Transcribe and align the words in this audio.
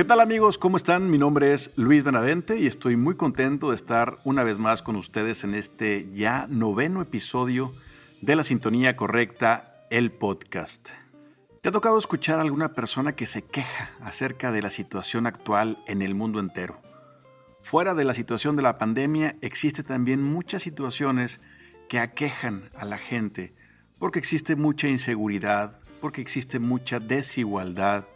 ¿Qué 0.00 0.04
tal 0.04 0.20
amigos? 0.20 0.56
¿Cómo 0.56 0.78
están? 0.78 1.10
Mi 1.10 1.18
nombre 1.18 1.52
es 1.52 1.72
Luis 1.76 2.02
Benavente 2.02 2.58
y 2.58 2.66
estoy 2.66 2.96
muy 2.96 3.16
contento 3.16 3.68
de 3.68 3.76
estar 3.76 4.18
una 4.24 4.44
vez 4.44 4.58
más 4.58 4.80
con 4.80 4.96
ustedes 4.96 5.44
en 5.44 5.54
este 5.54 6.08
ya 6.14 6.46
noveno 6.48 7.02
episodio 7.02 7.74
de 8.22 8.34
la 8.34 8.42
Sintonía 8.42 8.96
Correcta, 8.96 9.84
el 9.90 10.10
podcast. 10.10 10.88
¿Te 11.60 11.68
ha 11.68 11.72
tocado 11.72 11.98
escuchar 11.98 12.38
a 12.38 12.42
alguna 12.42 12.72
persona 12.72 13.14
que 13.14 13.26
se 13.26 13.42
queja 13.42 13.90
acerca 14.00 14.50
de 14.52 14.62
la 14.62 14.70
situación 14.70 15.26
actual 15.26 15.84
en 15.86 16.00
el 16.00 16.14
mundo 16.14 16.40
entero? 16.40 16.80
Fuera 17.60 17.92
de 17.92 18.04
la 18.04 18.14
situación 18.14 18.56
de 18.56 18.62
la 18.62 18.78
pandemia, 18.78 19.36
existe 19.42 19.82
también 19.82 20.22
muchas 20.22 20.62
situaciones 20.62 21.42
que 21.90 21.98
aquejan 21.98 22.70
a 22.74 22.86
la 22.86 22.96
gente 22.96 23.52
porque 23.98 24.18
existe 24.18 24.56
mucha 24.56 24.88
inseguridad, 24.88 25.78
porque 26.00 26.22
existe 26.22 26.58
mucha 26.58 27.00
desigualdad, 27.00 28.06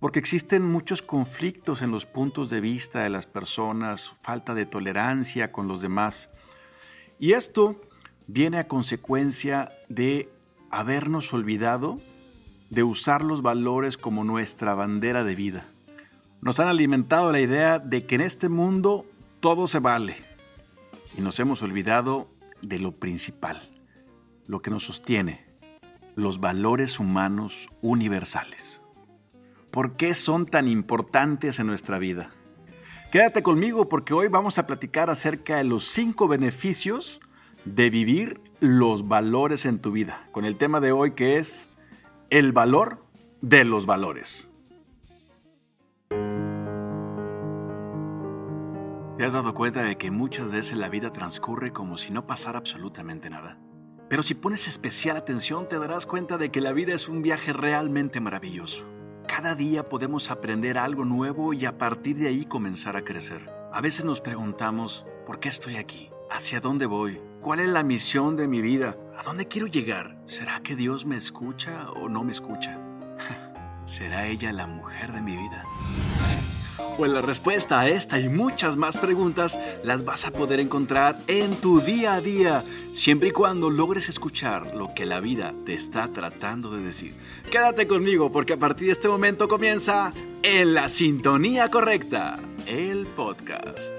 porque 0.00 0.18
existen 0.18 0.62
muchos 0.62 1.02
conflictos 1.02 1.82
en 1.82 1.90
los 1.90 2.06
puntos 2.06 2.50
de 2.50 2.60
vista 2.60 3.02
de 3.02 3.08
las 3.08 3.26
personas, 3.26 4.12
falta 4.20 4.54
de 4.54 4.66
tolerancia 4.66 5.50
con 5.50 5.66
los 5.66 5.82
demás. 5.82 6.30
Y 7.18 7.32
esto 7.32 7.80
viene 8.26 8.58
a 8.58 8.68
consecuencia 8.68 9.72
de 9.88 10.28
habernos 10.70 11.32
olvidado 11.32 11.98
de 12.70 12.82
usar 12.84 13.24
los 13.24 13.42
valores 13.42 13.96
como 13.96 14.24
nuestra 14.24 14.74
bandera 14.74 15.24
de 15.24 15.34
vida. 15.34 15.64
Nos 16.40 16.60
han 16.60 16.68
alimentado 16.68 17.32
la 17.32 17.40
idea 17.40 17.78
de 17.78 18.06
que 18.06 18.14
en 18.14 18.20
este 18.20 18.48
mundo 18.48 19.04
todo 19.40 19.66
se 19.66 19.80
vale 19.80 20.16
y 21.16 21.22
nos 21.22 21.40
hemos 21.40 21.62
olvidado 21.62 22.28
de 22.62 22.78
lo 22.78 22.92
principal, 22.92 23.60
lo 24.46 24.60
que 24.60 24.70
nos 24.70 24.84
sostiene, 24.84 25.44
los 26.14 26.38
valores 26.38 27.00
humanos 27.00 27.68
universales. 27.80 28.80
¿Por 29.78 29.92
qué 29.92 30.16
son 30.16 30.44
tan 30.44 30.66
importantes 30.66 31.60
en 31.60 31.68
nuestra 31.68 32.00
vida? 32.00 32.32
Quédate 33.12 33.44
conmigo 33.44 33.88
porque 33.88 34.12
hoy 34.12 34.26
vamos 34.26 34.58
a 34.58 34.66
platicar 34.66 35.08
acerca 35.08 35.58
de 35.58 35.62
los 35.62 35.84
cinco 35.84 36.26
beneficios 36.26 37.20
de 37.64 37.88
vivir 37.88 38.40
los 38.58 39.06
valores 39.06 39.66
en 39.66 39.78
tu 39.78 39.92
vida, 39.92 40.26
con 40.32 40.44
el 40.44 40.56
tema 40.56 40.80
de 40.80 40.90
hoy 40.90 41.12
que 41.12 41.36
es 41.36 41.68
el 42.28 42.50
valor 42.50 43.04
de 43.40 43.64
los 43.64 43.86
valores. 43.86 44.48
¿Te 49.16 49.24
has 49.24 49.32
dado 49.32 49.54
cuenta 49.54 49.84
de 49.84 49.96
que 49.96 50.10
muchas 50.10 50.50
veces 50.50 50.76
la 50.76 50.88
vida 50.88 51.12
transcurre 51.12 51.72
como 51.72 51.96
si 51.96 52.12
no 52.12 52.26
pasara 52.26 52.58
absolutamente 52.58 53.30
nada? 53.30 53.60
Pero 54.08 54.24
si 54.24 54.34
pones 54.34 54.66
especial 54.66 55.16
atención 55.16 55.68
te 55.68 55.78
darás 55.78 56.04
cuenta 56.04 56.36
de 56.36 56.50
que 56.50 56.60
la 56.60 56.72
vida 56.72 56.94
es 56.94 57.08
un 57.08 57.22
viaje 57.22 57.52
realmente 57.52 58.18
maravilloso. 58.18 58.97
Cada 59.28 59.54
día 59.54 59.84
podemos 59.84 60.30
aprender 60.30 60.78
algo 60.78 61.04
nuevo 61.04 61.52
y 61.52 61.66
a 61.66 61.76
partir 61.76 62.16
de 62.16 62.28
ahí 62.28 62.46
comenzar 62.46 62.96
a 62.96 63.04
crecer. 63.04 63.48
A 63.72 63.80
veces 63.82 64.04
nos 64.06 64.22
preguntamos, 64.22 65.04
¿por 65.26 65.38
qué 65.38 65.50
estoy 65.50 65.76
aquí? 65.76 66.10
¿Hacia 66.30 66.60
dónde 66.60 66.86
voy? 66.86 67.20
¿Cuál 67.42 67.60
es 67.60 67.68
la 67.68 67.82
misión 67.82 68.36
de 68.36 68.48
mi 68.48 68.62
vida? 68.62 68.96
¿A 69.16 69.22
dónde 69.22 69.46
quiero 69.46 69.66
llegar? 69.66 70.18
¿Será 70.24 70.60
que 70.60 70.74
Dios 70.74 71.04
me 71.04 71.16
escucha 71.16 71.90
o 71.90 72.08
no 72.08 72.24
me 72.24 72.32
escucha? 72.32 72.80
¿Será 73.84 74.26
ella 74.26 74.50
la 74.52 74.66
mujer 74.66 75.12
de 75.12 75.20
mi 75.20 75.36
vida? 75.36 75.62
Pues 76.96 77.10
la 77.10 77.20
respuesta 77.20 77.80
a 77.80 77.88
esta 77.88 78.20
y 78.20 78.28
muchas 78.28 78.76
más 78.76 78.96
preguntas 78.96 79.58
las 79.84 80.04
vas 80.04 80.26
a 80.26 80.32
poder 80.32 80.60
encontrar 80.60 81.18
en 81.26 81.56
tu 81.56 81.80
día 81.80 82.14
a 82.14 82.20
día, 82.20 82.64
siempre 82.92 83.28
y 83.28 83.32
cuando 83.32 83.70
logres 83.70 84.08
escuchar 84.08 84.74
lo 84.74 84.94
que 84.94 85.06
la 85.06 85.20
vida 85.20 85.54
te 85.64 85.74
está 85.74 86.08
tratando 86.08 86.70
de 86.70 86.82
decir. 86.82 87.14
Quédate 87.50 87.86
conmigo 87.86 88.30
porque 88.30 88.54
a 88.54 88.56
partir 88.56 88.86
de 88.86 88.92
este 88.92 89.08
momento 89.08 89.48
comienza 89.48 90.12
En 90.42 90.74
la 90.74 90.88
Sintonía 90.88 91.68
Correcta, 91.68 92.38
el 92.66 93.06
podcast. 93.06 93.92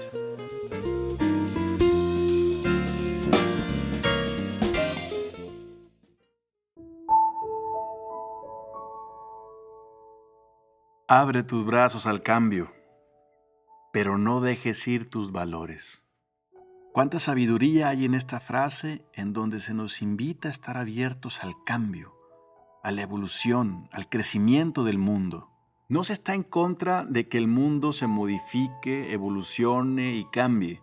Abre 11.08 11.42
tus 11.42 11.66
brazos 11.66 12.06
al 12.06 12.22
cambio 12.22 12.79
pero 13.92 14.18
no 14.18 14.40
dejes 14.40 14.86
ir 14.86 15.08
tus 15.10 15.32
valores. 15.32 16.06
Cuánta 16.92 17.20
sabiduría 17.20 17.88
hay 17.88 18.04
en 18.04 18.14
esta 18.14 18.40
frase 18.40 19.04
en 19.14 19.32
donde 19.32 19.60
se 19.60 19.74
nos 19.74 20.02
invita 20.02 20.48
a 20.48 20.50
estar 20.50 20.76
abiertos 20.76 21.44
al 21.44 21.54
cambio, 21.64 22.14
a 22.82 22.90
la 22.90 23.02
evolución, 23.02 23.88
al 23.92 24.08
crecimiento 24.08 24.82
del 24.82 24.98
mundo. 24.98 25.50
No 25.88 26.04
se 26.04 26.12
está 26.12 26.34
en 26.34 26.42
contra 26.42 27.04
de 27.04 27.28
que 27.28 27.38
el 27.38 27.46
mundo 27.46 27.92
se 27.92 28.06
modifique, 28.06 29.12
evolucione 29.12 30.16
y 30.16 30.24
cambie, 30.30 30.82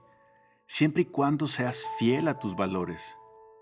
siempre 0.65 1.03
y 1.03 1.05
cuando 1.05 1.47
seas 1.47 1.83
fiel 1.97 2.27
a 2.27 2.39
tus 2.39 2.55
valores. 2.55 3.17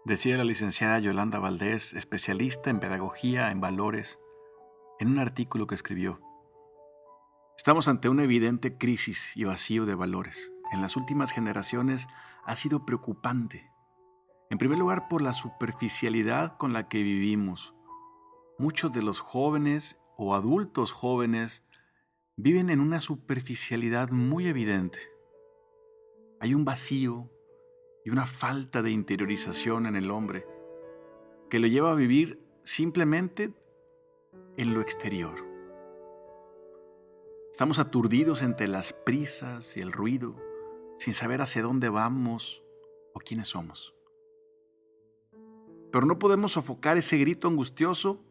Decía 0.06 0.38
la 0.38 0.44
licenciada 0.44 1.00
Yolanda 1.00 1.40
Valdés, 1.40 1.94
especialista 1.94 2.70
en 2.70 2.80
pedagogía 2.80 3.50
en 3.50 3.60
valores, 3.60 4.20
en 5.00 5.08
un 5.08 5.20
artículo 5.20 5.66
que 5.66 5.76
escribió. 5.76 6.25
Estamos 7.58 7.88
ante 7.88 8.10
una 8.10 8.24
evidente 8.24 8.78
crisis 8.78 9.32
y 9.36 9.46
vacío 9.46 9.86
de 9.86 9.96
valores. 9.96 10.52
En 10.72 10.82
las 10.82 10.96
últimas 10.96 11.32
generaciones 11.32 12.08
ha 12.44 12.56
sido 12.56 12.86
preocupante. 12.86 13.72
En 14.50 14.58
primer 14.58 14.78
lugar, 14.78 15.08
por 15.08 15.22
la 15.22 15.34
superficialidad 15.34 16.58
con 16.58 16.74
la 16.74 16.88
que 16.88 17.02
vivimos. 17.02 17.74
Muchos 18.60 18.92
de 18.92 19.02
los 19.02 19.20
jóvenes 19.20 20.00
o 20.18 20.36
adultos 20.36 20.92
jóvenes 20.92 21.66
viven 22.36 22.70
en 22.70 22.82
una 22.82 23.00
superficialidad 23.00 24.12
muy 24.12 24.48
evidente. 24.48 25.00
Hay 26.42 26.54
un 26.54 26.66
vacío 26.66 27.32
y 28.04 28.12
una 28.12 28.28
falta 28.28 28.82
de 28.82 28.92
interiorización 28.92 29.88
en 29.88 29.96
el 29.96 30.12
hombre 30.12 30.46
que 31.50 31.60
lo 31.60 31.68
lleva 31.68 31.92
a 31.92 31.96
vivir 31.96 32.40
simplemente 32.64 33.54
en 34.58 34.74
lo 34.74 34.82
exterior. 34.82 35.55
Estamos 37.56 37.80
aturdidos 37.80 38.42
entre 38.42 38.68
las 38.68 38.92
prisas 38.92 39.78
y 39.78 39.80
el 39.80 39.94
ruido, 39.94 40.36
sin 41.00 41.14
saber 41.14 41.42
hacia 41.42 41.62
dónde 41.62 41.88
vamos 41.88 42.62
o 43.14 43.22
quiénes 43.22 43.48
somos. 43.48 43.96
Pero 45.90 46.06
no 46.06 46.20
podemos 46.20 46.52
sofocar 46.52 46.98
ese 46.98 47.18
grito 47.18 47.48
angustioso 47.48 48.22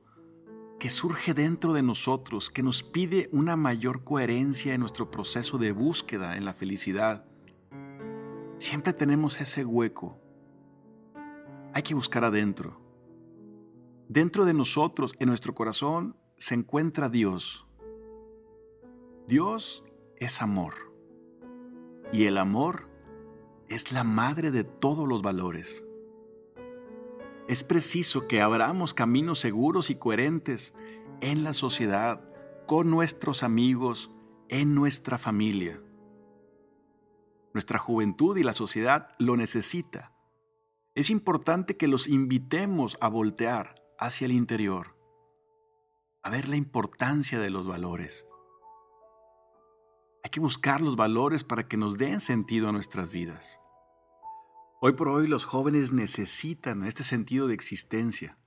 que 0.78 0.90
surge 0.90 1.32
dentro 1.32 1.72
de 1.72 1.82
nosotros, 1.82 2.50
que 2.50 2.62
nos 2.62 2.82
pide 2.82 3.30
una 3.32 3.56
mayor 3.56 4.04
coherencia 4.04 4.74
en 4.74 4.80
nuestro 4.80 5.10
proceso 5.10 5.56
de 5.56 5.72
búsqueda 5.72 6.36
en 6.36 6.44
la 6.44 6.52
felicidad. 6.52 7.24
Siempre 8.58 8.92
tenemos 8.92 9.40
ese 9.40 9.64
hueco. 9.64 10.20
Hay 11.72 11.82
que 11.82 11.94
buscar 11.94 12.26
adentro. 12.26 12.78
Dentro 14.06 14.44
de 14.44 14.52
nosotros, 14.52 15.14
en 15.18 15.28
nuestro 15.28 15.54
corazón, 15.54 16.14
se 16.36 16.54
encuentra 16.54 17.08
Dios 17.08 17.64
Dios 19.26 19.84
es 20.18 20.42
amor 20.42 20.74
y 22.12 22.26
el 22.26 22.36
amor 22.36 22.90
es 23.70 23.90
la 23.90 24.04
madre 24.04 24.50
de 24.50 24.64
todos 24.64 25.08
los 25.08 25.22
valores. 25.22 25.82
Es 27.48 27.64
preciso 27.64 28.28
que 28.28 28.42
abramos 28.42 28.92
caminos 28.92 29.38
seguros 29.38 29.88
y 29.88 29.94
coherentes 29.94 30.74
en 31.22 31.42
la 31.42 31.54
sociedad, 31.54 32.20
con 32.66 32.90
nuestros 32.90 33.42
amigos, 33.42 34.10
en 34.50 34.74
nuestra 34.74 35.16
familia. 35.16 35.80
Nuestra 37.54 37.78
juventud 37.78 38.36
y 38.36 38.42
la 38.42 38.52
sociedad 38.52 39.08
lo 39.18 39.38
necesita. 39.38 40.12
Es 40.94 41.08
importante 41.08 41.78
que 41.78 41.88
los 41.88 42.08
invitemos 42.08 42.98
a 43.00 43.08
voltear 43.08 43.74
hacia 43.98 44.26
el 44.26 44.32
interior, 44.32 44.98
a 46.22 46.28
ver 46.28 46.46
la 46.46 46.56
importancia 46.56 47.38
de 47.38 47.48
los 47.48 47.66
valores 47.66 48.26
hay 50.24 50.30
que 50.30 50.40
buscar 50.40 50.80
los 50.80 50.96
valores 50.96 51.44
para 51.44 51.68
que 51.68 51.76
nos 51.76 51.98
den 51.98 52.18
sentido 52.18 52.70
a 52.70 52.72
nuestras 52.72 53.12
vidas. 53.12 53.60
Hoy 54.80 54.94
por 54.94 55.08
hoy 55.08 55.26
los 55.26 55.44
jóvenes 55.44 55.92
necesitan 55.92 56.82
este 56.84 57.02
sentido 57.02 57.46
de 57.46 57.52
existencia 57.52 58.38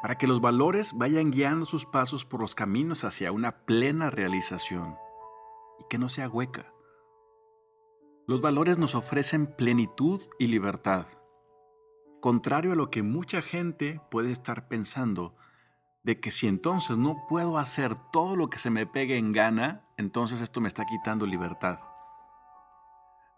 para 0.00 0.16
que 0.16 0.28
los 0.28 0.40
valores 0.40 0.92
vayan 0.94 1.32
guiando 1.32 1.66
sus 1.66 1.86
pasos 1.86 2.24
por 2.24 2.40
los 2.40 2.54
caminos 2.54 3.02
hacia 3.02 3.32
una 3.32 3.64
plena 3.64 4.10
realización 4.10 4.96
y 5.80 5.84
que 5.90 5.98
no 5.98 6.08
sea 6.08 6.28
hueca. 6.28 6.72
Los 8.28 8.40
valores 8.40 8.78
nos 8.78 8.94
ofrecen 8.94 9.46
plenitud 9.46 10.20
y 10.38 10.46
libertad, 10.46 11.06
contrario 12.20 12.72
a 12.72 12.76
lo 12.76 12.90
que 12.90 13.02
mucha 13.02 13.42
gente 13.42 14.00
puede 14.08 14.30
estar 14.30 14.68
pensando 14.68 15.34
de 16.04 16.20
que 16.20 16.30
si 16.30 16.48
entonces 16.48 16.96
no 16.96 17.26
puedo 17.28 17.58
hacer 17.58 17.94
todo 18.12 18.36
lo 18.36 18.50
que 18.50 18.58
se 18.58 18.70
me 18.70 18.86
pegue 18.86 19.16
en 19.16 19.30
gana, 19.30 19.86
entonces 19.96 20.40
esto 20.40 20.60
me 20.60 20.68
está 20.68 20.84
quitando 20.84 21.26
libertad. 21.26 21.78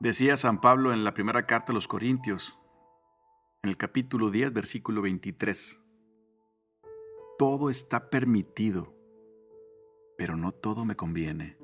Decía 0.01 0.37
San 0.37 0.61
Pablo 0.61 0.93
en 0.93 1.05
la 1.05 1.15
primera 1.15 1.47
carta 1.47 1.73
a 1.73 1.75
los 1.75 1.89
Corintios, 1.89 2.59
en 3.63 3.71
el 3.71 3.77
capítulo 3.77 4.31
10, 4.31 4.53
versículo 4.53 5.03
23, 5.03 5.81
todo 7.39 7.71
está 7.71 8.11
permitido, 8.11 8.95
pero 10.17 10.37
no 10.37 10.53
todo 10.53 10.85
me 10.85 10.97
conviene. 10.97 11.57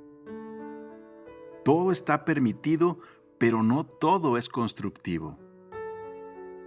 Todo 1.65 1.93
está 1.93 2.25
permitido, 2.25 2.99
pero 3.39 3.63
no 3.63 3.85
todo 3.85 4.39
es 4.39 4.49
constructivo. 4.49 5.39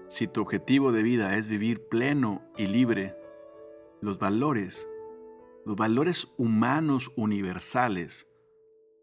Si 0.08 0.28
tu 0.28 0.42
objetivo 0.42 0.92
de 0.92 1.02
vida 1.02 1.36
es 1.38 1.48
vivir 1.48 1.88
pleno 1.88 2.44
y 2.56 2.68
libre, 2.68 3.18
los 4.04 4.20
valores, 4.20 4.90
los 5.66 5.78
valores 5.78 6.28
humanos 6.38 7.14
universales, 7.16 8.28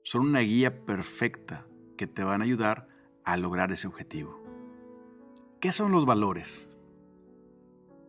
son 0.03 0.27
una 0.27 0.41
guía 0.41 0.85
perfecta 0.85 1.67
que 1.97 2.07
te 2.07 2.23
van 2.23 2.43
a 2.43 2.45
ayudar 2.45 2.87
a 3.25 3.39
lograr 3.39 3.73
ese 3.73 3.87
objetivo. 3.87 4.39
¿Qué 5.59 5.73
son 5.73 5.91
los 5.91 6.05
valores? 6.05 6.69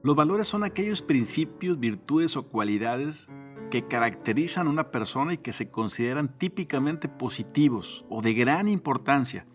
Los 0.03 0.17
valores 0.17 0.49
son 0.49 0.65
aquellos 0.65 1.01
principios, 1.01 1.79
virtudes 1.79 2.35
o 2.35 2.49
cualidades 2.49 3.29
que 3.69 3.87
caracterizan 3.87 4.67
a 4.67 4.71
una 4.71 4.91
persona 4.91 5.33
y 5.33 5.37
que 5.37 5.53
se 5.53 5.69
consideran 5.69 6.37
típicamente 6.37 7.07
positivos 7.07 8.05
o 8.09 8.21
de 8.21 8.33
gran 8.33 8.67
importancia 8.67 9.45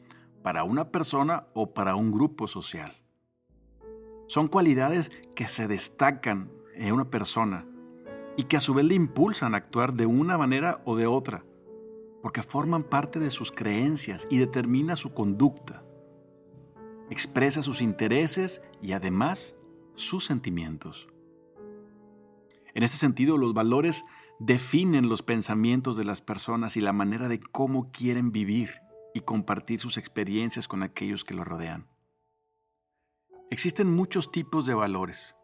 para 0.42 0.64
una 0.64 0.90
persona 0.90 1.48
o 1.52 1.74
para 1.74 1.96
un 1.96 2.12
grupo 2.12 2.46
social. 2.46 2.96
Son 4.26 4.48
cualidades 4.48 5.10
que 5.34 5.48
se 5.48 5.68
destacan 5.68 6.55
en 6.76 6.92
una 6.92 7.10
persona 7.10 7.66
y 8.36 8.44
que 8.44 8.56
a 8.56 8.60
su 8.60 8.74
vez 8.74 8.84
le 8.84 8.94
impulsan 8.94 9.54
a 9.54 9.58
actuar 9.58 9.94
de 9.94 10.06
una 10.06 10.36
manera 10.36 10.82
o 10.84 10.96
de 10.96 11.06
otra, 11.06 11.44
porque 12.22 12.42
forman 12.42 12.82
parte 12.82 13.18
de 13.18 13.30
sus 13.30 13.50
creencias 13.50 14.26
y 14.30 14.38
determina 14.38 14.96
su 14.96 15.14
conducta. 15.14 15.84
Expresa 17.10 17.62
sus 17.62 17.80
intereses 17.80 18.60
y 18.82 18.92
además 18.92 19.56
sus 19.94 20.24
sentimientos. 20.24 21.08
En 22.74 22.82
este 22.82 22.98
sentido, 22.98 23.38
los 23.38 23.54
valores 23.54 24.04
definen 24.38 25.08
los 25.08 25.22
pensamientos 25.22 25.96
de 25.96 26.04
las 26.04 26.20
personas 26.20 26.76
y 26.76 26.80
la 26.80 26.92
manera 26.92 27.28
de 27.28 27.40
cómo 27.40 27.90
quieren 27.90 28.32
vivir 28.32 28.70
y 29.14 29.20
compartir 29.20 29.80
sus 29.80 29.96
experiencias 29.96 30.68
con 30.68 30.82
aquellos 30.82 31.24
que 31.24 31.32
los 31.32 31.46
rodean. 31.46 31.86
Existen 33.50 33.94
muchos 33.94 34.30
tipos 34.30 34.66
de 34.66 34.74
valores. 34.74 35.36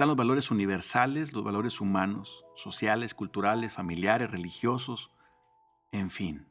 Están 0.00 0.08
los 0.08 0.16
valores 0.16 0.50
universales, 0.50 1.34
los 1.34 1.44
valores 1.44 1.78
humanos, 1.78 2.46
sociales, 2.54 3.12
culturales, 3.12 3.74
familiares, 3.74 4.30
religiosos, 4.30 5.10
en 5.92 6.08
fin. 6.08 6.46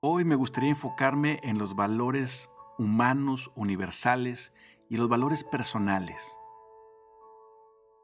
Hoy 0.00 0.24
me 0.24 0.34
gustaría 0.34 0.70
enfocarme 0.70 1.38
en 1.44 1.58
los 1.58 1.76
valores 1.76 2.50
humanos 2.78 3.52
universales 3.54 4.52
y 4.90 4.96
los 4.96 5.08
valores 5.08 5.44
personales 5.44 6.36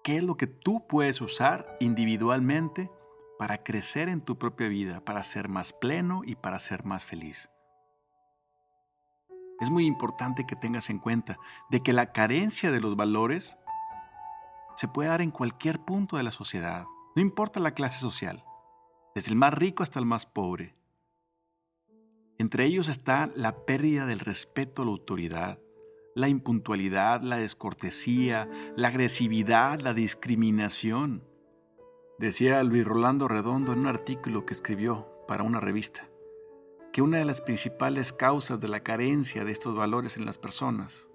qué 0.04 0.18
es 0.18 0.22
lo 0.22 0.36
que 0.36 0.46
tú 0.46 0.86
puedes 0.86 1.20
usar 1.20 1.74
individualmente 1.80 2.92
para 3.40 3.64
crecer 3.64 4.08
en 4.08 4.20
tu 4.20 4.38
propia 4.38 4.68
vida, 4.68 5.04
para 5.04 5.24
ser 5.24 5.48
más 5.48 5.72
pleno 5.72 6.22
y 6.24 6.36
para 6.36 6.60
ser 6.60 6.84
más 6.84 7.04
feliz. 7.04 7.50
Es 9.58 9.68
muy 9.68 9.84
importante 9.84 10.46
que 10.46 10.54
tengas 10.54 10.90
en 10.90 11.00
cuenta 11.00 11.40
de 11.70 11.82
que 11.82 11.92
la 11.92 12.12
carencia 12.12 12.70
de 12.70 12.80
los 12.80 12.94
valores 12.94 13.58
se 14.78 14.86
puede 14.86 15.08
dar 15.08 15.22
en 15.22 15.32
cualquier 15.32 15.80
punto 15.80 16.18
de 16.18 16.22
la 16.22 16.30
sociedad, 16.30 16.86
no 17.16 17.20
importa 17.20 17.58
la 17.58 17.74
clase 17.74 17.98
social, 17.98 18.44
desde 19.12 19.30
el 19.30 19.36
más 19.36 19.52
rico 19.52 19.82
hasta 19.82 19.98
el 19.98 20.06
más 20.06 20.24
pobre. 20.24 20.76
Entre 22.38 22.64
ellos 22.64 22.88
está 22.88 23.28
la 23.34 23.66
pérdida 23.66 24.06
del 24.06 24.20
respeto 24.20 24.82
a 24.82 24.84
la 24.84 24.92
autoridad, 24.92 25.58
la 26.14 26.28
impuntualidad, 26.28 27.22
la 27.22 27.38
descortesía, 27.38 28.48
la 28.76 28.86
agresividad, 28.86 29.80
la 29.80 29.94
discriminación. 29.94 31.24
Decía 32.20 32.62
Luis 32.62 32.84
Rolando 32.84 33.26
Redondo 33.26 33.72
en 33.72 33.80
un 33.80 33.86
artículo 33.88 34.46
que 34.46 34.54
escribió 34.54 35.08
para 35.26 35.42
una 35.42 35.58
revista, 35.58 36.08
que 36.92 37.02
una 37.02 37.18
de 37.18 37.24
las 37.24 37.40
principales 37.42 38.12
causas 38.12 38.60
de 38.60 38.68
la 38.68 38.84
carencia 38.84 39.44
de 39.44 39.50
estos 39.50 39.74
valores 39.74 40.16
en 40.16 40.24
las 40.24 40.38
personas 40.38 41.08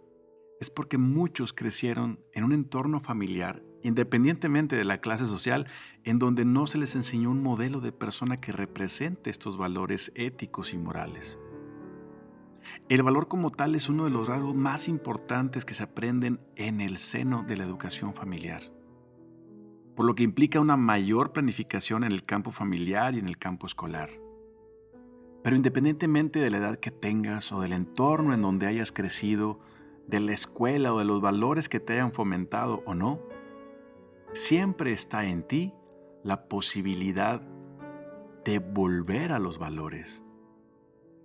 es 0.64 0.70
porque 0.70 0.98
muchos 0.98 1.52
crecieron 1.52 2.22
en 2.32 2.46
un 2.46 2.54
entorno 2.54 3.02
familiar, 3.02 3.62
independientemente 3.84 4.78
de 4.78 4.86
la 4.86 5.00
clase 5.00 5.26
social, 5.26 5.68
en 6.06 6.20
donde 6.20 6.46
no 6.46 6.68
se 6.68 6.78
les 6.78 6.96
enseñó 6.96 7.32
un 7.32 7.44
modelo 7.44 7.82
de 7.82 7.92
persona 7.92 8.40
que 8.40 8.54
represente 8.54 9.30
estos 9.30 9.58
valores 9.58 10.14
éticos 10.16 10.74
y 10.74 10.78
morales. 10.78 11.38
El 12.88 13.04
valor 13.04 13.28
como 13.28 13.52
tal 13.52 13.76
es 13.76 13.90
uno 13.90 14.06
de 14.06 14.10
los 14.10 14.26
rasgos 14.30 14.56
más 14.56 14.88
importantes 14.88 15.66
que 15.66 15.74
se 15.74 15.84
aprenden 15.84 16.40
en 16.56 16.80
el 16.80 16.98
seno 16.98 17.44
de 17.44 17.58
la 17.58 17.66
educación 17.66 18.14
familiar, 18.14 18.64
por 19.98 20.06
lo 20.06 20.16
que 20.16 20.24
implica 20.24 20.62
una 20.62 20.78
mayor 20.78 21.34
planificación 21.34 22.06
en 22.06 22.14
el 22.14 22.24
campo 22.24 22.52
familiar 22.52 23.16
y 23.16 23.20
en 23.20 23.28
el 23.28 23.38
campo 23.38 23.68
escolar. 23.68 24.12
Pero 25.44 25.58
independientemente 25.58 26.40
de 26.40 26.50
la 26.50 26.60
edad 26.60 26.80
que 26.80 26.90
tengas 26.90 27.52
o 27.52 27.60
del 27.60 27.74
entorno 27.74 28.34
en 28.34 28.42
donde 28.42 28.66
hayas 28.66 28.94
crecido, 28.94 29.60
de 30.08 30.20
la 30.20 30.34
escuela 30.34 30.94
o 30.94 31.00
de 31.00 31.06
los 31.06 31.22
valores 31.22 31.70
que 31.70 31.80
te 31.80 31.94
hayan 31.94 32.12
fomentado 32.12 32.84
o 32.86 32.94
no, 32.94 33.20
siempre 34.34 34.92
está 34.92 35.26
en 35.26 35.48
ti 35.48 35.74
la 36.24 36.48
posibilidad 36.48 37.42
de 38.46 38.60
volver 38.60 39.32
a 39.32 39.40
los 39.40 39.58
valores 39.58 40.24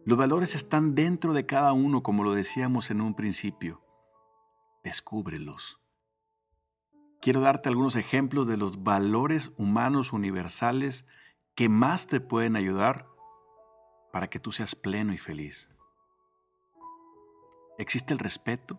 los 0.09 0.17
valores 0.17 0.55
están 0.55 0.95
dentro 0.95 1.35
de 1.35 1.45
cada 1.45 1.75
uno, 1.75 2.03
como 2.03 2.25
lo 2.25 2.33
decíamos 2.33 2.91
en 2.91 3.03
un 3.03 3.13
principio. 3.13 3.85
Descúbrelos. 4.83 5.83
Quiero 7.21 7.43
darte 7.43 7.69
algunos 7.69 7.95
ejemplos 7.95 8.49
de 8.49 8.57
los 8.57 8.83
valores 8.83 9.53
humanos 9.59 10.15
universales 10.15 11.07
que 11.55 11.69
más 11.69 12.07
te 12.07 12.21
pueden 12.21 12.57
ayudar 12.57 13.07
para 14.11 14.31
que 14.31 14.41
tú 14.41 14.51
seas 14.51 14.75
pleno 14.75 15.13
y 15.13 15.19
feliz. 15.19 15.69
Existe 17.79 18.13
el 18.13 18.19
respeto, 18.19 18.77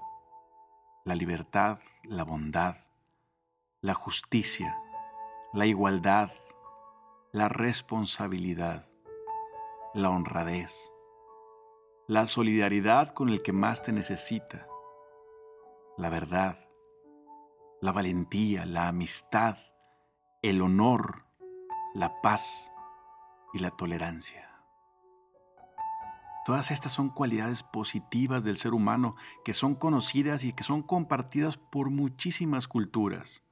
la 1.06 1.16
libertad, 1.16 1.80
la 2.04 2.26
bondad, 2.26 2.76
la 3.80 3.94
justicia, 3.94 4.78
la 5.54 5.66
igualdad, 5.66 6.32
la 7.32 7.48
responsabilidad, 7.48 8.90
la 9.94 10.10
honradez, 10.10 10.92
la 12.08 12.28
solidaridad 12.28 13.14
con 13.14 13.30
el 13.30 13.42
que 13.42 13.54
más 13.54 13.84
te 13.84 13.94
necesita, 13.94 14.68
la 15.98 16.10
verdad, 16.10 16.60
la 17.80 17.94
valentía, 17.94 18.66
la 18.66 18.90
amistad, 18.90 19.58
el 20.42 20.62
honor, 20.62 21.24
la 21.94 22.20
paz 22.20 22.74
y 23.54 23.60
la 23.60 23.72
tolerancia. 23.72 24.49
Todas 26.50 26.72
estas 26.72 26.92
son 26.92 27.10
cualidades 27.10 27.62
positivas 27.62 28.44
del 28.44 28.56
ser 28.56 28.74
humano 28.74 29.16
que 29.46 29.54
son 29.54 29.76
conocidas 29.76 30.44
y 30.44 30.52
que 30.52 30.64
son 30.64 30.82
compartidas 30.82 31.58
por 31.58 31.92
muchísimas 31.92 32.68
culturas. 32.68 33.44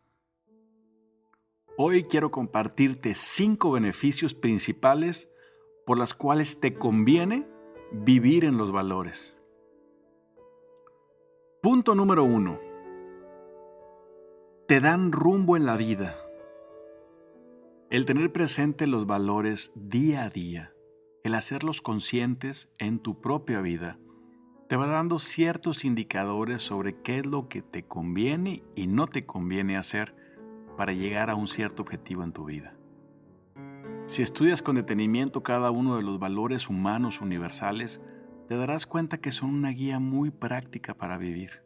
Hoy 1.78 2.06
quiero 2.06 2.32
compartirte 2.32 3.14
cinco 3.14 3.70
beneficios 3.70 4.34
principales 4.34 5.30
por 5.86 6.00
las 6.00 6.16
cuales 6.16 6.60
te 6.60 6.74
conviene 6.74 7.48
vivir 7.92 8.44
en 8.44 8.58
los 8.58 8.72
valores. 8.72 9.36
Punto 11.62 11.94
número 11.94 12.24
uno. 12.24 12.60
Te 14.68 14.80
dan 14.80 15.12
rumbo 15.12 15.56
en 15.56 15.68
la 15.68 15.78
vida. 15.78 16.16
El 17.92 18.08
tener 18.08 18.34
presente 18.34 18.88
los 18.88 19.06
valores 19.06 19.72
día 19.76 20.24
a 20.24 20.32
día, 20.32 20.74
el 21.28 21.36
hacerlos 21.36 21.82
conscientes 21.82 22.70
en 22.80 23.00
tu 23.00 23.20
propia 23.20 23.62
vida, 23.62 24.00
te 24.70 24.76
va 24.76 24.88
dando 24.88 25.20
ciertos 25.20 25.86
indicadores 25.86 26.62
sobre 26.62 27.02
qué 27.02 27.20
es 27.20 27.26
lo 27.26 27.48
que 27.48 27.62
te 27.62 27.84
conviene 27.84 28.64
y 28.76 28.88
no 28.88 29.08
te 29.08 29.26
conviene 29.26 29.78
hacer 29.78 30.16
para 30.78 30.94
llegar 30.94 31.30
a 31.30 31.36
un 31.36 31.48
cierto 31.48 31.84
objetivo 31.84 32.24
en 32.24 32.32
tu 32.32 32.46
vida. 32.46 32.76
Si 34.06 34.22
estudias 34.22 34.62
con 34.62 34.76
detenimiento 34.76 35.44
cada 35.44 35.70
uno 35.70 35.98
de 35.98 36.04
los 36.04 36.18
valores 36.18 36.70
humanos 36.70 37.20
universales, 37.20 38.02
te 38.48 38.56
darás 38.56 38.86
cuenta 38.86 39.18
que 39.18 39.34
son 39.34 39.54
una 39.54 39.70
guía 39.72 40.00
muy 40.00 40.32
práctica 40.32 40.94
para 40.94 41.18
vivir. 41.18 41.64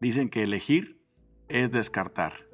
Dicen 0.00 0.30
que 0.30 0.42
elegir 0.42 1.02
es 1.48 1.70
descartar. 1.70 2.51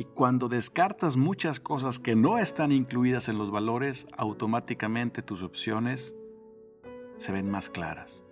Y 0.00 0.06
cuando 0.06 0.48
descartas 0.48 1.16
muchas 1.16 1.60
cosas 1.60 2.00
que 2.00 2.16
no 2.16 2.38
están 2.38 2.72
incluidas 2.72 3.28
en 3.28 3.38
los 3.38 3.52
valores, 3.52 4.08
automáticamente 4.16 5.22
tus 5.22 5.44
opciones 5.44 6.16
se 7.14 7.30
ven 7.30 7.48
más 7.48 7.70
claras. 7.70 8.24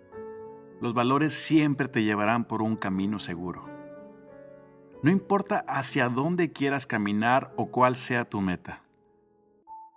Los 0.80 0.94
valores 0.94 1.32
siempre 1.34 1.86
te 1.86 2.02
llevarán 2.02 2.44
por 2.44 2.62
un 2.62 2.74
camino 2.74 3.20
seguro. 3.20 3.68
No 5.04 5.12
importa 5.12 5.64
hacia 5.68 6.08
dónde 6.08 6.50
quieras 6.50 6.86
caminar 6.86 7.52
o 7.56 7.70
cuál 7.70 7.94
sea 7.94 8.24
tu 8.24 8.40
meta 8.40 8.82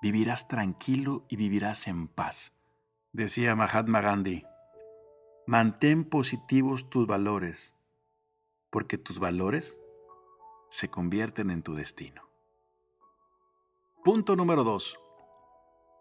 vivirás 0.01 0.47
tranquilo 0.47 1.23
y 1.29 1.35
vivirás 1.35 1.87
en 1.87 2.07
paz. 2.07 2.53
Decía 3.13 3.55
Mahatma 3.55 4.01
Gandhi, 4.01 4.45
mantén 5.45 6.03
positivos 6.03 6.89
tus 6.89 7.05
valores, 7.05 7.75
porque 8.71 8.97
tus 8.97 9.19
valores 9.19 9.79
se 10.71 10.89
convierten 10.89 11.51
en 11.51 11.63
tu 11.63 11.75
destino. 11.75 12.23
Punto 14.05 14.37
número 14.37 14.63
2. 14.63 14.97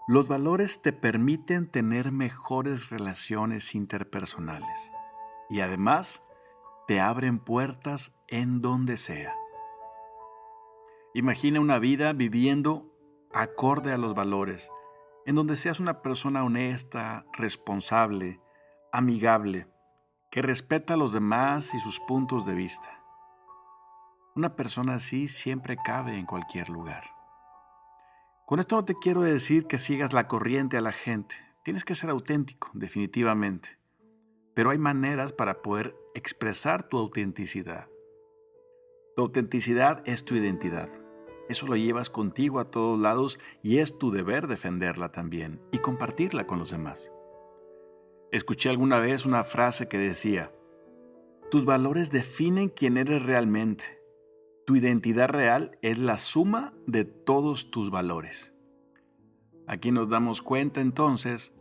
Los 0.06 0.28
valores 0.28 0.80
te 0.80 0.92
permiten 0.92 1.68
tener 1.68 2.12
mejores 2.12 2.88
relaciones 2.88 3.74
interpersonales 3.74 4.92
y 5.50 5.60
además 5.60 6.22
te 6.86 7.00
abren 7.00 7.40
puertas 7.40 8.14
en 8.28 8.62
donde 8.62 8.96
sea. 8.96 9.34
Imagina 11.14 11.58
una 11.58 11.80
vida 11.80 12.12
viviendo 12.12 12.96
acorde 13.32 13.92
a 13.92 13.98
los 13.98 14.14
valores, 14.14 14.70
en 15.26 15.34
donde 15.34 15.56
seas 15.56 15.80
una 15.80 16.00
persona 16.00 16.44
honesta, 16.44 17.26
responsable, 17.32 18.40
amigable, 18.92 19.66
que 20.30 20.42
respeta 20.42 20.94
a 20.94 20.96
los 20.96 21.12
demás 21.12 21.74
y 21.74 21.80
sus 21.80 21.98
puntos 21.98 22.46
de 22.46 22.54
vista. 22.54 22.99
Una 24.40 24.56
persona 24.56 24.94
así 24.94 25.28
siempre 25.28 25.76
cabe 25.84 26.16
en 26.16 26.24
cualquier 26.24 26.70
lugar. 26.70 27.04
Con 28.46 28.58
esto 28.58 28.76
no 28.76 28.86
te 28.86 28.94
quiero 28.94 29.20
decir 29.20 29.66
que 29.66 29.78
sigas 29.78 30.14
la 30.14 30.28
corriente 30.28 30.78
a 30.78 30.80
la 30.80 30.92
gente. 30.92 31.34
Tienes 31.62 31.84
que 31.84 31.94
ser 31.94 32.08
auténtico, 32.08 32.70
definitivamente. 32.72 33.78
Pero 34.54 34.70
hay 34.70 34.78
maneras 34.78 35.34
para 35.34 35.60
poder 35.60 35.94
expresar 36.14 36.88
tu 36.88 36.96
autenticidad. 36.96 37.90
Tu 39.14 39.20
autenticidad 39.20 40.02
es 40.06 40.24
tu 40.24 40.34
identidad. 40.34 40.88
Eso 41.50 41.66
lo 41.66 41.76
llevas 41.76 42.08
contigo 42.08 42.60
a 42.60 42.70
todos 42.70 42.98
lados 42.98 43.38
y 43.62 43.76
es 43.76 43.98
tu 43.98 44.10
deber 44.10 44.46
defenderla 44.46 45.12
también 45.12 45.60
y 45.70 45.80
compartirla 45.80 46.46
con 46.46 46.58
los 46.58 46.70
demás. 46.70 47.12
Escuché 48.32 48.70
alguna 48.70 49.00
vez 49.00 49.26
una 49.26 49.44
frase 49.44 49.86
que 49.86 49.98
decía, 49.98 50.50
tus 51.50 51.66
valores 51.66 52.10
definen 52.10 52.70
quién 52.70 52.96
eres 52.96 53.22
realmente. 53.22 53.99
Tu 54.70 54.76
identidad 54.76 55.28
real 55.28 55.76
es 55.82 55.98
la 55.98 56.16
suma 56.16 56.72
de 56.86 57.04
todos 57.04 57.72
tus 57.72 57.90
valores. 57.90 58.54
Aquí 59.66 59.90
nos 59.90 60.08
damos 60.08 60.42
cuenta 60.42 60.80
entonces 60.80 61.52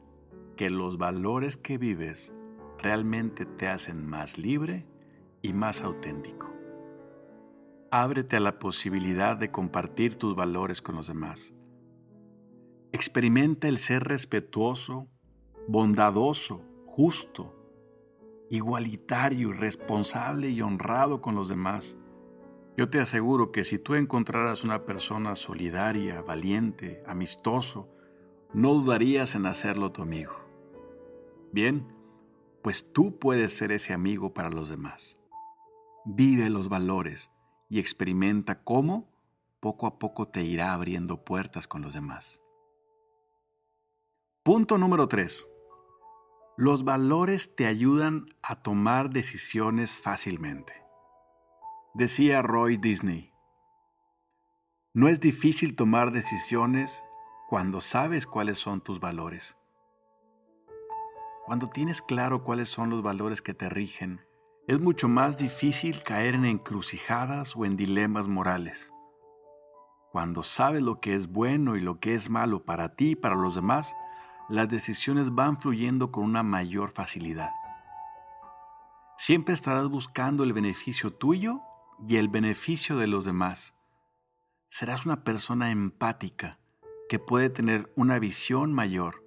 que 0.55 0.69
los 0.69 0.99
valores 0.99 1.57
que 1.57 1.79
vives 1.79 2.35
realmente 2.77 3.47
te 3.47 3.67
hacen 3.67 4.05
más 4.05 4.37
libre 4.37 4.85
y 5.41 5.53
más 5.53 5.81
auténtico. 5.81 6.53
Ábrete 7.89 8.35
a 8.35 8.41
la 8.41 8.59
posibilidad 8.59 9.35
de 9.37 9.49
compartir 9.49 10.15
tus 10.15 10.35
valores 10.35 10.79
con 10.83 10.93
los 10.93 11.07
demás. 11.07 11.55
Experimenta 12.91 13.67
el 13.69 13.79
ser 13.79 14.03
respetuoso, 14.03 15.07
bondadoso, 15.67 16.61
justo, 16.85 17.55
igualitario, 18.51 19.51
responsable 19.51 20.51
y 20.51 20.61
honrado 20.61 21.23
con 21.23 21.33
los 21.33 21.49
demás 21.49 21.98
yo 22.79 22.89
te 22.89 23.01
aseguro 23.01 23.51
que 23.51 23.65
si 23.65 23.77
tú 23.77 23.95
encontraras 23.95 24.63
una 24.63 24.85
persona 24.85 25.35
solidaria, 25.35 26.21
valiente, 26.21 27.03
amistoso, 27.05 27.89
no 28.53 28.73
dudarías 28.73 29.35
en 29.35 29.47
hacerlo 29.47 29.91
tu 29.91 30.01
amigo. 30.01 30.31
Bien, 31.51 31.93
pues 32.63 32.93
tú 32.93 33.19
puedes 33.19 33.51
ser 33.51 33.73
ese 33.73 33.91
amigo 33.91 34.33
para 34.33 34.49
los 34.49 34.69
demás. 34.69 35.19
Vive 36.05 36.49
los 36.49 36.69
valores 36.69 37.31
y 37.67 37.79
experimenta 37.81 38.63
cómo 38.63 39.11
poco 39.59 39.85
a 39.85 39.99
poco 39.99 40.29
te 40.29 40.43
irá 40.43 40.71
abriendo 40.71 41.25
puertas 41.25 41.67
con 41.67 41.81
los 41.81 41.91
demás. 41.91 42.41
Punto 44.41 44.77
número 44.77 45.09
3. 45.09 45.49
Los 46.55 46.85
valores 46.85 47.53
te 47.57 47.65
ayudan 47.65 48.27
a 48.41 48.61
tomar 48.61 49.09
decisiones 49.09 49.97
fácilmente. 49.97 50.88
Decía 51.95 52.43
Roy 52.43 52.77
Disney, 52.77 53.33
no 54.93 55.07
es 55.07 55.19
difícil 55.19 55.75
tomar 55.75 56.11
decisiones 56.11 57.03
cuando 57.47 57.81
sabes 57.81 58.27
cuáles 58.27 58.59
son 58.59 58.79
tus 58.81 58.99
valores. 58.99 59.57
Cuando 61.47 61.67
tienes 61.71 62.03
claro 62.03 62.43
cuáles 62.43 62.69
son 62.69 62.91
los 62.91 63.01
valores 63.01 63.41
que 63.41 63.55
te 63.55 63.69
rigen, 63.69 64.21
es 64.67 64.79
mucho 64.79 65.07
más 65.07 65.39
difícil 65.39 66.03
caer 66.03 66.35
en 66.35 66.45
encrucijadas 66.45 67.55
o 67.55 67.65
en 67.65 67.75
dilemas 67.75 68.27
morales. 68.27 68.93
Cuando 70.11 70.43
sabes 70.43 70.83
lo 70.83 70.99
que 70.99 71.15
es 71.15 71.27
bueno 71.27 71.75
y 71.75 71.79
lo 71.79 71.99
que 71.99 72.13
es 72.13 72.29
malo 72.29 72.65
para 72.65 72.95
ti 72.95 73.11
y 73.11 73.15
para 73.15 73.35
los 73.35 73.55
demás, 73.55 73.95
las 74.47 74.69
decisiones 74.69 75.33
van 75.33 75.59
fluyendo 75.59 76.11
con 76.11 76.23
una 76.23 76.43
mayor 76.43 76.91
facilidad. 76.91 77.49
Siempre 79.17 79.55
estarás 79.55 79.89
buscando 79.89 80.43
el 80.43 80.53
beneficio 80.53 81.11
tuyo 81.11 81.63
y 82.07 82.17
el 82.17 82.29
beneficio 82.29 82.97
de 82.97 83.07
los 83.07 83.25
demás. 83.25 83.75
Serás 84.69 85.05
una 85.05 85.23
persona 85.23 85.71
empática 85.71 86.59
que 87.07 87.19
puede 87.19 87.49
tener 87.49 87.91
una 87.95 88.19
visión 88.19 88.71
mayor. 88.71 89.23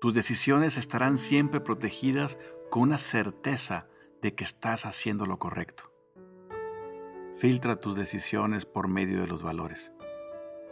Tus 0.00 0.14
decisiones 0.14 0.76
estarán 0.76 1.18
siempre 1.18 1.60
protegidas 1.60 2.38
con 2.70 2.82
una 2.82 2.98
certeza 2.98 3.88
de 4.22 4.34
que 4.34 4.44
estás 4.44 4.86
haciendo 4.86 5.26
lo 5.26 5.38
correcto. 5.38 5.92
Filtra 7.38 7.78
tus 7.78 7.94
decisiones 7.94 8.64
por 8.64 8.88
medio 8.88 9.20
de 9.20 9.26
los 9.26 9.42
valores. 9.42 9.92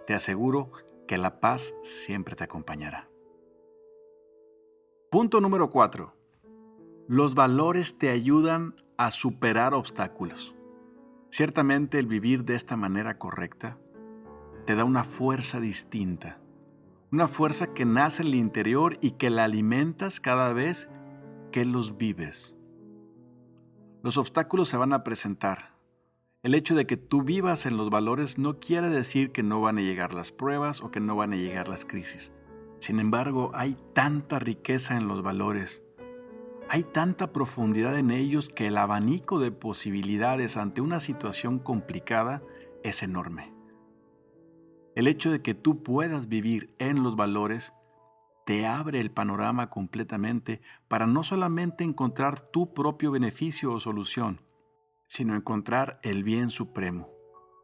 Te 0.06 0.14
aseguro 0.14 0.70
que 1.06 1.18
la 1.18 1.40
paz 1.40 1.74
siempre 1.82 2.34
te 2.34 2.44
acompañará. 2.44 3.08
Punto 5.10 5.40
número 5.40 5.68
4. 5.70 6.14
Los 7.08 7.34
valores 7.34 7.98
te 7.98 8.08
ayudan 8.08 8.74
a 9.06 9.10
superar 9.10 9.74
obstáculos. 9.74 10.54
Ciertamente 11.30 11.98
el 11.98 12.06
vivir 12.06 12.44
de 12.44 12.54
esta 12.54 12.76
manera 12.76 13.18
correcta 13.18 13.78
te 14.66 14.74
da 14.76 14.84
una 14.84 15.02
fuerza 15.02 15.60
distinta, 15.60 16.40
una 17.10 17.26
fuerza 17.26 17.74
que 17.74 17.84
nace 17.84 18.22
en 18.22 18.28
el 18.28 18.34
interior 18.36 18.96
y 19.00 19.12
que 19.12 19.30
la 19.30 19.44
alimentas 19.44 20.20
cada 20.20 20.52
vez 20.52 20.88
que 21.50 21.64
los 21.64 21.96
vives. 21.96 22.56
Los 24.02 24.18
obstáculos 24.18 24.68
se 24.68 24.76
van 24.76 24.92
a 24.92 25.04
presentar. 25.04 25.76
El 26.42 26.54
hecho 26.54 26.74
de 26.74 26.86
que 26.86 26.96
tú 26.96 27.22
vivas 27.22 27.66
en 27.66 27.76
los 27.76 27.88
valores 27.88 28.36
no 28.36 28.58
quiere 28.58 28.88
decir 28.88 29.30
que 29.30 29.42
no 29.42 29.60
van 29.60 29.78
a 29.78 29.82
llegar 29.82 30.12
las 30.12 30.32
pruebas 30.32 30.80
o 30.80 30.90
que 30.90 31.00
no 31.00 31.14
van 31.14 31.32
a 31.32 31.36
llegar 31.36 31.68
las 31.68 31.84
crisis. 31.84 32.32
Sin 32.80 32.98
embargo, 32.98 33.52
hay 33.54 33.76
tanta 33.94 34.40
riqueza 34.40 34.96
en 34.96 35.06
los 35.06 35.22
valores 35.22 35.84
hay 36.72 36.84
tanta 36.84 37.34
profundidad 37.34 37.98
en 37.98 38.10
ellos 38.10 38.48
que 38.48 38.68
el 38.68 38.78
abanico 38.78 39.38
de 39.38 39.50
posibilidades 39.50 40.56
ante 40.56 40.80
una 40.80 41.00
situación 41.00 41.58
complicada 41.58 42.42
es 42.82 43.02
enorme. 43.02 43.52
El 44.96 45.06
hecho 45.06 45.30
de 45.30 45.42
que 45.42 45.52
tú 45.52 45.82
puedas 45.82 46.28
vivir 46.28 46.74
en 46.78 47.02
los 47.02 47.14
valores 47.14 47.74
te 48.46 48.66
abre 48.66 49.00
el 49.00 49.10
panorama 49.10 49.68
completamente 49.68 50.62
para 50.88 51.06
no 51.06 51.22
solamente 51.24 51.84
encontrar 51.84 52.40
tu 52.40 52.72
propio 52.72 53.10
beneficio 53.10 53.70
o 53.74 53.78
solución, 53.78 54.40
sino 55.06 55.36
encontrar 55.36 56.00
el 56.02 56.24
bien 56.24 56.48
supremo, 56.48 57.10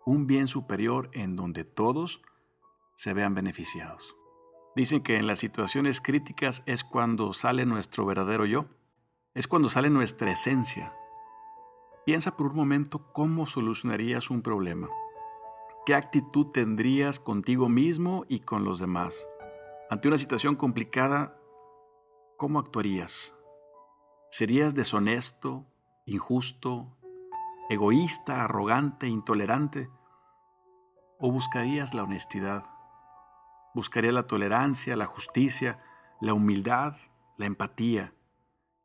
un 0.04 0.26
bien 0.26 0.48
superior 0.48 1.08
en 1.14 1.34
donde 1.34 1.64
todos 1.64 2.20
se 2.94 3.14
vean 3.14 3.32
beneficiados. 3.32 4.18
Dicen 4.76 5.02
que 5.02 5.16
en 5.16 5.26
las 5.26 5.38
situaciones 5.38 6.02
críticas 6.02 6.62
es 6.66 6.84
cuando 6.84 7.32
sale 7.32 7.64
nuestro 7.64 8.04
verdadero 8.04 8.44
yo 8.44 8.66
es 9.34 9.46
cuando 9.46 9.68
sale 9.68 9.90
nuestra 9.90 10.30
esencia. 10.30 10.94
Piensa 12.04 12.36
por 12.36 12.48
un 12.48 12.56
momento 12.56 13.12
cómo 13.12 13.46
solucionarías 13.46 14.30
un 14.30 14.42
problema. 14.42 14.88
¿Qué 15.84 15.94
actitud 15.94 16.46
tendrías 16.46 17.20
contigo 17.20 17.68
mismo 17.68 18.24
y 18.28 18.40
con 18.40 18.64
los 18.64 18.78
demás? 18.78 19.28
Ante 19.90 20.08
una 20.08 20.18
situación 20.18 20.56
complicada, 20.56 21.38
¿cómo 22.36 22.58
actuarías? 22.58 23.34
¿Serías 24.30 24.74
deshonesto, 24.74 25.66
injusto, 26.04 26.96
egoísta, 27.70 28.44
arrogante, 28.44 29.06
intolerante? 29.06 29.90
¿O 31.18 31.30
buscarías 31.32 31.94
la 31.94 32.02
honestidad? 32.02 32.64
¿Buscarías 33.74 34.14
la 34.14 34.26
tolerancia, 34.26 34.96
la 34.96 35.06
justicia, 35.06 35.82
la 36.20 36.34
humildad, 36.34 36.96
la 37.36 37.46
empatía? 37.46 38.12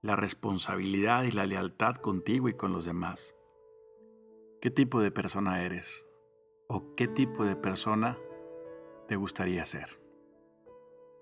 La 0.04 0.18
responsabilidad 0.18 1.24
y 1.24 1.32
la 1.32 1.46
lealtad 1.46 1.96
contigo 1.96 2.50
y 2.50 2.54
con 2.54 2.74
los 2.74 2.84
demás. 2.84 3.38
¿Qué 4.62 4.70
tipo 4.70 5.00
de 5.00 5.12
persona 5.12 5.64
eres? 5.64 6.06
¿O 6.68 6.94
qué 6.96 7.08
tipo 7.08 7.46
de 7.46 7.56
persona 7.56 8.18
te 9.08 9.16
gustaría 9.16 9.66
ser? 9.66 10.02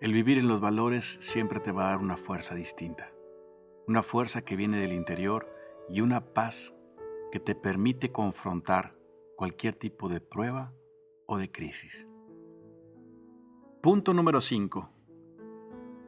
El 0.01 0.13
vivir 0.13 0.39
en 0.39 0.47
los 0.47 0.61
valores 0.61 1.05
siempre 1.05 1.59
te 1.59 1.71
va 1.71 1.85
a 1.85 1.89
dar 1.91 1.99
una 1.99 2.17
fuerza 2.17 2.55
distinta, 2.55 3.13
una 3.87 4.01
fuerza 4.01 4.43
que 4.43 4.55
viene 4.55 4.79
del 4.79 4.93
interior 4.93 5.47
y 5.87 6.01
una 6.01 6.33
paz 6.33 6.73
que 7.31 7.39
te 7.39 7.53
permite 7.53 8.11
confrontar 8.11 8.97
cualquier 9.35 9.75
tipo 9.75 10.09
de 10.09 10.21
prueba 10.21 10.73
o 11.27 11.37
de 11.37 11.51
crisis. 11.51 12.07
Punto 13.83 14.15
número 14.15 14.41
5. 14.41 14.89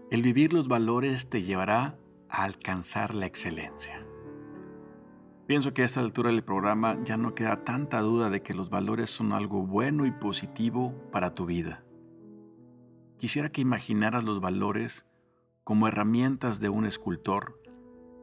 El 0.10 0.24
vivir 0.24 0.54
los 0.54 0.68
valores 0.68 1.30
te 1.30 1.44
llevará 1.44 2.00
alcanzar 2.42 3.14
la 3.14 3.28
excelencia. 3.28 4.04
Pienso 5.46 5.74
que 5.74 5.84
a 5.84 5.86
esta 5.86 6.00
altura 6.00 6.32
del 6.32 6.44
programa 6.44 6.98
ya 7.04 7.16
no 7.16 7.36
queda 7.36 7.64
tanta 7.64 8.02
duda 8.02 8.32
de 8.32 8.42
que 8.42 8.56
los 8.56 8.72
valores 8.72 9.12
son 9.12 9.34
algo 9.34 9.62
bueno 9.68 10.08
y 10.08 10.12
positivo 10.12 10.94
para 11.12 11.34
tu 11.34 11.46
vida. 11.46 11.84
quisiera 13.20 13.50
que 13.50 13.62
imaginaras 13.62 14.24
los 14.24 14.42
valores 14.42 15.06
como 15.64 15.88
herramientas 15.88 16.60
de 16.60 16.68
un 16.68 16.86
escultor 16.86 17.62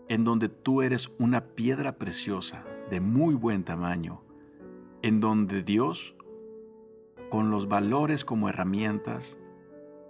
en 0.09 0.25
donde 0.25 0.49
tú 0.51 0.83
eres 0.83 1.11
una 1.19 1.55
piedra 1.55 1.97
preciosa 1.97 2.65
de 2.91 3.01
muy 3.01 3.35
buen 3.35 3.65
tamaño, 3.65 4.23
en 5.03 5.21
donde 5.21 5.63
Dios, 5.63 6.17
con 7.31 7.51
los 7.51 7.69
valores 7.69 8.25
como 8.27 8.49
herramientas, 8.49 9.39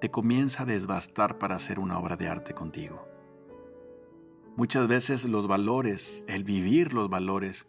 te 0.00 0.10
comienza 0.10 0.62
a 0.62 0.66
desbastar 0.66 1.38
para 1.38 1.56
hacer 1.56 1.78
una 1.78 1.98
obra 1.98 2.16
de 2.16 2.28
arte 2.28 2.54
contigo. 2.54 3.09
Muchas 4.56 4.88
veces 4.88 5.24
los 5.24 5.46
valores, 5.46 6.24
el 6.28 6.44
vivir 6.44 6.92
los 6.92 7.08
valores, 7.08 7.68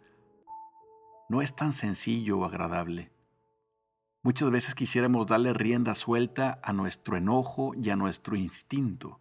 no 1.28 1.40
es 1.40 1.54
tan 1.54 1.72
sencillo 1.72 2.38
o 2.38 2.44
agradable. 2.44 3.12
Muchas 4.22 4.50
veces 4.50 4.74
quisiéramos 4.74 5.26
darle 5.26 5.52
rienda 5.52 5.94
suelta 5.94 6.60
a 6.62 6.72
nuestro 6.72 7.16
enojo 7.16 7.72
y 7.74 7.90
a 7.90 7.96
nuestro 7.96 8.36
instinto. 8.36 9.20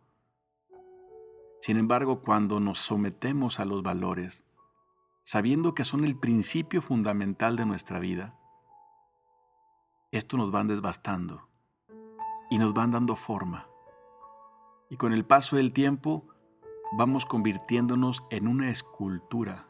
Sin 1.62 1.77
embargo, 1.77 2.22
cuando 2.22 2.60
nos 2.60 2.80
sometemos 2.80 3.60
a 3.60 3.65
los 3.65 3.84
valores, 3.84 4.46
sabiendo 5.24 5.74
que 5.74 5.86
son 5.86 6.03
el 6.03 6.18
principio 6.18 6.82
fundamental 6.82 7.56
de 7.56 7.65
nuestra 7.65 8.00
vida, 8.00 8.38
esto 10.12 10.38
nos 10.38 10.51
van 10.51 10.68
desbastando 10.68 11.48
y 12.50 12.58
nos 12.58 12.74
van 12.74 12.91
dando 12.91 13.15
forma. 13.15 13.70
Y 14.89 14.98
con 14.98 15.13
el 15.13 15.24
paso 15.24 15.56
del 15.56 15.72
tiempo 15.72 16.27
vamos 16.94 17.26
convirtiéndonos 17.26 18.26
en 18.30 18.50
una 18.50 18.70
escultura 18.70 19.70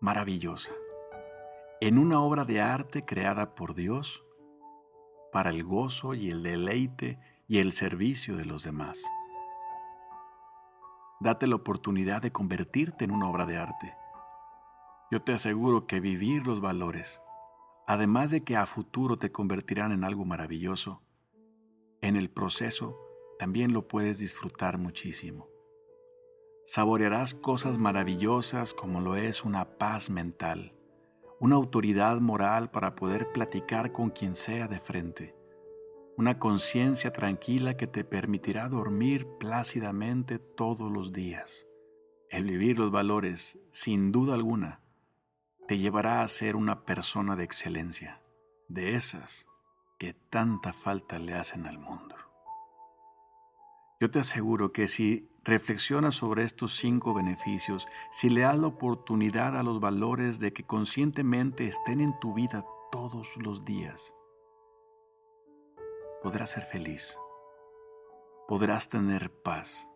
maravillosa, 0.00 0.72
en 1.80 1.96
una 1.96 2.20
obra 2.20 2.44
de 2.44 2.60
arte 2.60 3.06
creada 3.06 3.54
por 3.54 3.74
Dios 3.74 4.22
para 5.32 5.48
el 5.48 5.64
gozo 5.64 6.12
y 6.12 6.28
el 6.28 6.42
deleite 6.42 7.18
y 7.46 7.58
el 7.58 7.72
servicio 7.72 8.36
de 8.36 8.44
los 8.44 8.64
demás. 8.64 9.02
Date 11.20 11.46
la 11.46 11.56
oportunidad 11.56 12.20
de 12.20 12.32
convertirte 12.32 13.06
en 13.06 13.12
una 13.12 13.28
obra 13.28 13.46
de 13.46 13.56
arte. 13.56 13.96
Yo 15.10 15.22
te 15.22 15.32
aseguro 15.32 15.86
que 15.86 16.00
vivir 16.00 16.46
los 16.46 16.60
valores, 16.60 17.22
además 17.86 18.30
de 18.30 18.44
que 18.44 18.56
a 18.56 18.66
futuro 18.66 19.18
te 19.18 19.32
convertirán 19.32 19.90
en 19.90 20.04
algo 20.04 20.26
maravilloso, 20.26 21.02
en 22.02 22.16
el 22.16 22.28
proceso 22.28 22.98
también 23.38 23.72
lo 23.72 23.88
puedes 23.88 24.18
disfrutar 24.18 24.76
muchísimo. 24.76 25.47
Saborearás 26.70 27.32
cosas 27.32 27.78
maravillosas 27.78 28.74
como 28.74 29.00
lo 29.00 29.16
es 29.16 29.42
una 29.42 29.78
paz 29.78 30.10
mental, 30.10 30.74
una 31.40 31.56
autoridad 31.56 32.20
moral 32.20 32.70
para 32.70 32.94
poder 32.94 33.32
platicar 33.32 33.90
con 33.90 34.10
quien 34.10 34.34
sea 34.34 34.68
de 34.68 34.78
frente, 34.78 35.34
una 36.18 36.38
conciencia 36.38 37.10
tranquila 37.10 37.78
que 37.78 37.86
te 37.86 38.04
permitirá 38.04 38.68
dormir 38.68 39.26
plácidamente 39.40 40.38
todos 40.38 40.92
los 40.92 41.10
días. 41.10 41.66
El 42.28 42.44
vivir 42.44 42.78
los 42.78 42.90
valores, 42.90 43.58
sin 43.72 44.12
duda 44.12 44.34
alguna, 44.34 44.82
te 45.68 45.78
llevará 45.78 46.20
a 46.20 46.28
ser 46.28 46.54
una 46.54 46.84
persona 46.84 47.34
de 47.34 47.44
excelencia, 47.44 48.20
de 48.68 48.94
esas 48.94 49.46
que 49.98 50.12
tanta 50.12 50.74
falta 50.74 51.18
le 51.18 51.32
hacen 51.32 51.66
al 51.66 51.78
mundo. 51.78 52.14
Yo 54.00 54.10
te 54.10 54.18
aseguro 54.18 54.70
que 54.70 54.86
si 54.86 55.30
reflexionas 55.48 56.14
sobre 56.14 56.44
estos 56.44 56.76
cinco 56.76 57.14
beneficios, 57.14 57.86
si 58.10 58.28
le 58.28 58.42
das 58.42 58.58
la 58.58 58.66
oportunidad 58.66 59.56
a 59.56 59.62
los 59.62 59.80
valores 59.80 60.38
de 60.38 60.52
que 60.52 60.62
conscientemente 60.62 61.66
estén 61.66 62.02
en 62.02 62.18
tu 62.20 62.34
vida 62.34 62.66
todos 62.92 63.34
los 63.38 63.64
días, 63.64 64.14
podrás 66.22 66.50
ser 66.50 66.64
feliz, 66.64 67.18
podrás 68.46 68.90
tener 68.90 69.32
paz. 69.42 69.88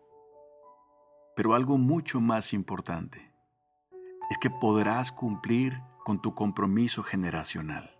Pero 1.35 1.53
algo 1.53 1.77
mucho 1.77 2.19
más 2.19 2.51
importante 2.53 3.31
es 4.31 4.39
que 4.39 4.49
podrás 4.49 5.11
cumplir 5.11 5.79
con 6.03 6.19
tu 6.19 6.33
compromiso 6.33 7.03
generacional. 7.03 7.95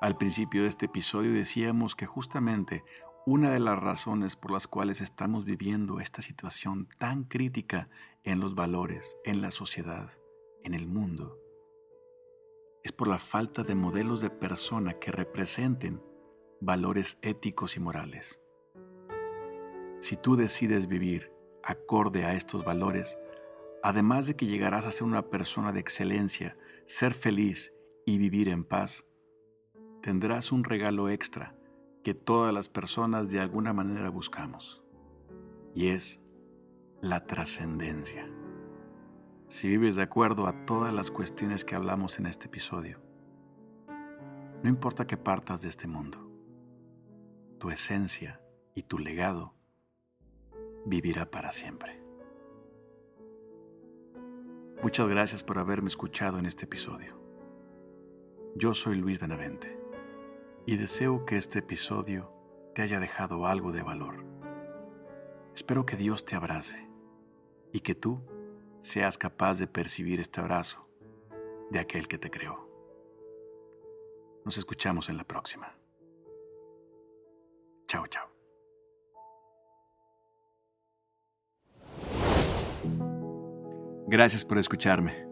Al 0.00 0.16
principio 0.16 0.62
de 0.62 0.68
este 0.68 0.86
episodio 0.86 1.32
decíamos 1.32 1.96
que 1.96 2.06
justamente 2.06 2.84
una 3.26 3.52
de 3.52 3.60
las 3.60 3.78
razones 3.78 4.36
por 4.36 4.52
las 4.52 4.66
cuales 4.66 5.00
estamos 5.00 5.44
viviendo 5.44 6.00
esta 6.00 6.22
situación 6.22 6.88
tan 6.98 7.24
crítica 7.24 7.88
en 8.24 8.40
los 8.40 8.54
valores, 8.54 9.16
en 9.24 9.42
la 9.42 9.50
sociedad, 9.50 10.12
en 10.64 10.74
el 10.74 10.86
mundo, 10.86 11.38
es 12.84 12.92
por 12.92 13.08
la 13.08 13.18
falta 13.18 13.64
de 13.64 13.74
modelos 13.74 14.20
de 14.20 14.30
persona 14.30 14.94
que 14.94 15.12
representen 15.12 16.02
valores 16.60 17.18
éticos 17.22 17.76
y 17.76 17.80
morales. 17.80 18.40
Si 20.00 20.16
tú 20.16 20.36
decides 20.36 20.86
vivir 20.86 21.32
acorde 21.62 22.24
a 22.24 22.34
estos 22.34 22.64
valores, 22.64 23.18
además 23.82 24.26
de 24.26 24.36
que 24.36 24.46
llegarás 24.46 24.86
a 24.86 24.90
ser 24.90 25.04
una 25.06 25.28
persona 25.28 25.72
de 25.72 25.80
excelencia, 25.80 26.56
ser 26.86 27.12
feliz 27.12 27.74
y 28.06 28.16
vivir 28.16 28.48
en 28.48 28.64
paz, 28.64 29.04
tendrás 30.00 30.50
un 30.50 30.64
regalo 30.64 31.10
extra 31.10 31.57
que 32.08 32.14
todas 32.14 32.54
las 32.54 32.70
personas 32.70 33.30
de 33.30 33.38
alguna 33.38 33.74
manera 33.74 34.08
buscamos, 34.08 34.82
y 35.74 35.88
es 35.88 36.22
la 37.02 37.26
trascendencia. 37.26 38.26
Si 39.48 39.68
vives 39.68 39.96
de 39.96 40.04
acuerdo 40.04 40.46
a 40.46 40.64
todas 40.64 40.94
las 40.94 41.10
cuestiones 41.10 41.66
que 41.66 41.74
hablamos 41.74 42.18
en 42.18 42.24
este 42.24 42.46
episodio, 42.46 42.98
no 44.62 44.70
importa 44.70 45.06
que 45.06 45.18
partas 45.18 45.60
de 45.60 45.68
este 45.68 45.86
mundo, 45.86 46.32
tu 47.58 47.68
esencia 47.68 48.40
y 48.74 48.84
tu 48.84 48.98
legado 48.98 49.52
vivirá 50.86 51.30
para 51.30 51.52
siempre. 51.52 52.02
Muchas 54.82 55.08
gracias 55.08 55.44
por 55.44 55.58
haberme 55.58 55.88
escuchado 55.88 56.38
en 56.38 56.46
este 56.46 56.64
episodio. 56.64 57.20
Yo 58.54 58.72
soy 58.72 58.96
Luis 58.96 59.20
Benavente 59.20 59.87
y 60.68 60.76
deseo 60.76 61.24
que 61.24 61.38
este 61.38 61.60
episodio 61.60 62.30
te 62.74 62.82
haya 62.82 63.00
dejado 63.00 63.46
algo 63.46 63.72
de 63.72 63.80
valor. 63.80 64.22
Espero 65.54 65.86
que 65.86 65.96
Dios 65.96 66.26
te 66.26 66.36
abrace 66.36 66.90
y 67.72 67.80
que 67.80 67.94
tú 67.94 68.20
seas 68.82 69.16
capaz 69.16 69.58
de 69.58 69.66
percibir 69.66 70.20
este 70.20 70.42
abrazo 70.42 70.86
de 71.70 71.78
aquel 71.78 72.06
que 72.06 72.18
te 72.18 72.30
creó. 72.30 72.68
Nos 74.44 74.58
escuchamos 74.58 75.08
en 75.08 75.16
la 75.16 75.24
próxima. 75.24 75.72
Chao, 77.86 78.06
chao. 78.06 78.28
Gracias 84.06 84.44
por 84.44 84.58
escucharme. 84.58 85.26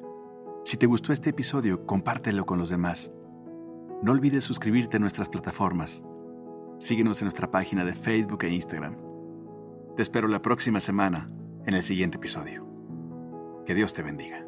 Si 0.64 0.78
te 0.78 0.86
gustó 0.86 1.12
este 1.12 1.28
episodio, 1.28 1.84
compártelo 1.84 2.46
con 2.46 2.58
los 2.58 2.70
demás. 2.70 3.12
No 4.02 4.12
olvides 4.12 4.44
suscribirte 4.44 4.98
a 4.98 5.00
nuestras 5.00 5.28
plataformas. 5.28 6.04
Síguenos 6.78 7.20
en 7.22 7.26
nuestra 7.26 7.50
página 7.50 7.84
de 7.84 7.94
Facebook 7.94 8.44
e 8.44 8.50
Instagram. 8.50 8.96
Te 9.96 10.02
espero 10.02 10.28
la 10.28 10.42
próxima 10.42 10.80
semana 10.80 11.30
en 11.64 11.74
el 11.74 11.82
siguiente 11.82 12.18
episodio. 12.18 12.66
Que 13.64 13.74
Dios 13.74 13.94
te 13.94 14.02
bendiga. 14.02 14.45